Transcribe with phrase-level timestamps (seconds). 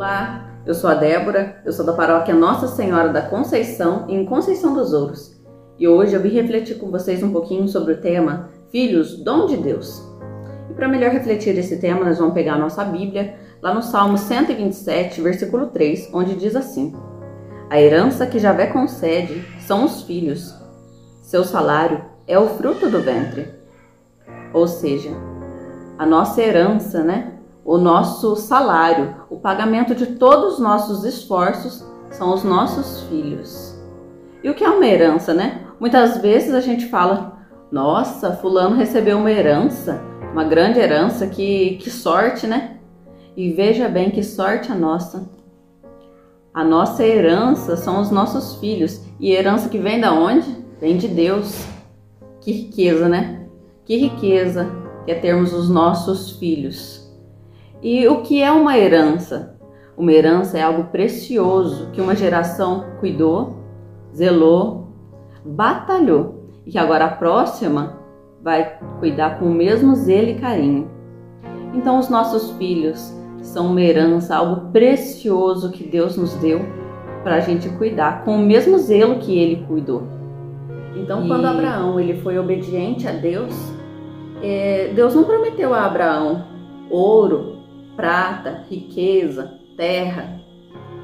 [0.00, 4.72] Olá, eu sou a Débora, eu sou da paróquia Nossa Senhora da Conceição, em Conceição
[4.72, 5.38] dos Ouros.
[5.78, 9.58] E hoje eu vim refletir com vocês um pouquinho sobre o tema Filhos, dom de
[9.58, 10.02] Deus.
[10.70, 14.16] E para melhor refletir esse tema, nós vamos pegar a nossa Bíblia, lá no Salmo
[14.16, 16.96] 127, versículo 3, onde diz assim:
[17.68, 20.54] A herança que Javé concede são os filhos,
[21.20, 23.48] seu salário é o fruto do ventre.
[24.54, 25.10] Ou seja,
[25.98, 27.39] a nossa herança, né?
[27.64, 33.78] O nosso salário, o pagamento de todos os nossos esforços são os nossos filhos.
[34.42, 35.66] E o que é uma herança, né?
[35.78, 37.38] Muitas vezes a gente fala:
[37.70, 42.78] nossa, Fulano recebeu uma herança, uma grande herança, que, que sorte, né?
[43.36, 45.28] E veja bem que sorte a nossa.
[46.52, 49.00] A nossa herança são os nossos filhos.
[49.20, 50.48] E herança que vem da onde?
[50.80, 51.64] Vem de Deus.
[52.40, 53.46] Que riqueza, né?
[53.84, 54.68] Que riqueza
[55.04, 56.99] que é termos os nossos filhos.
[57.82, 59.58] E o que é uma herança?
[59.96, 63.56] Uma herança é algo precioso que uma geração cuidou,
[64.14, 64.88] zelou,
[65.44, 67.98] batalhou e que agora a próxima
[68.42, 70.90] vai cuidar com o mesmo zelo e carinho.
[71.74, 76.60] Então, os nossos filhos são uma herança, algo precioso que Deus nos deu
[77.22, 80.02] para a gente cuidar com o mesmo zelo que Ele cuidou.
[80.96, 81.28] Então, e...
[81.28, 83.54] quando Abraão ele foi obediente a Deus,
[84.42, 86.44] é, Deus não prometeu a Abraão
[86.90, 87.59] ouro,
[88.00, 90.40] prata, riqueza, terra.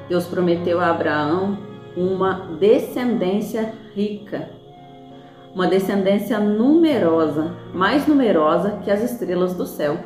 [0.09, 1.59] Deus prometeu a Abraão
[1.95, 4.49] uma descendência rica,
[5.55, 9.99] uma descendência numerosa, mais numerosa que as estrelas do céu.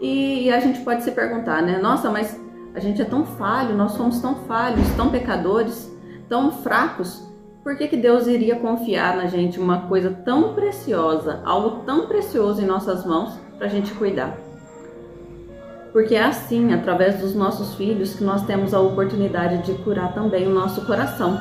[0.00, 1.78] E, a gente pode se perguntar, né?
[1.78, 2.40] Nossa, mas
[2.74, 5.96] a gente é tão falho, nós somos tão falhos, tão pecadores,
[6.28, 7.24] tão fracos.
[7.62, 12.60] Por que, que Deus iria confiar na gente uma coisa tão preciosa, algo tão precioso
[12.62, 14.47] em nossas mãos para a gente cuidar?
[15.92, 20.46] Porque é assim, através dos nossos filhos, que nós temos a oportunidade de curar também
[20.46, 21.38] o nosso coração.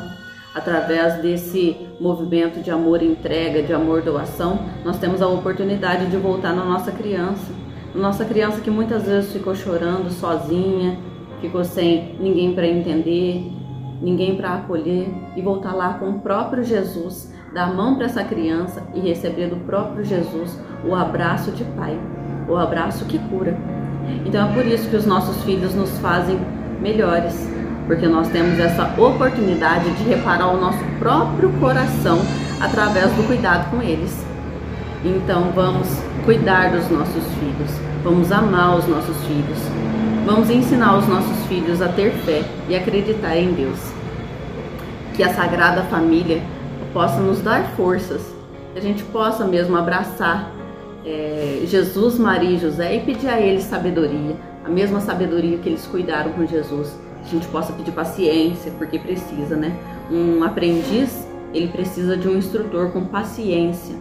[0.56, 6.54] Através desse movimento de amor entrega, de amor doação, nós temos a oportunidade de voltar
[6.54, 7.54] na nossa criança.
[7.94, 10.98] Nossa criança que muitas vezes ficou chorando sozinha,
[11.42, 13.52] ficou sem ninguém para entender,
[14.02, 18.24] ninguém para acolher e voltar lá com o próprio Jesus, dar a mão para essa
[18.24, 22.00] criança e receber do próprio Jesus o abraço de pai,
[22.48, 23.77] o abraço que cura.
[24.26, 26.40] Então é por isso que os nossos filhos nos fazem
[26.82, 27.50] melhores,
[27.86, 32.20] porque nós temos essa oportunidade de reparar o nosso próprio coração
[32.60, 34.26] através do cuidado com eles.
[35.04, 35.88] Então vamos
[36.26, 37.72] cuidar dos nossos filhos,
[38.04, 39.60] vamos amar os nossos filhos,
[40.26, 43.80] vamos ensinar os nossos filhos a ter fé e acreditar em Deus.
[45.16, 46.42] Que a Sagrada Família
[46.94, 48.22] possa nos dar forças,
[48.74, 50.52] que a gente possa mesmo abraçar
[51.08, 54.36] é, Jesus, Maria e José e pedir a eles sabedoria,
[54.66, 56.94] a mesma sabedoria que eles cuidaram com Jesus.
[57.24, 59.74] A gente possa pedir paciência, porque precisa, né?
[60.12, 63.96] Um aprendiz, ele precisa de um instrutor com paciência.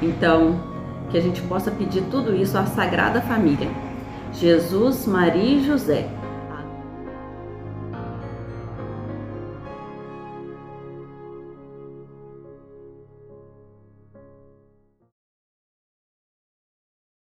[0.00, 0.58] Então,
[1.10, 3.68] que a gente possa pedir tudo isso à Sagrada Família.
[4.32, 6.08] Jesus, Maria e José